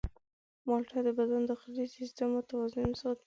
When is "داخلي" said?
1.51-1.85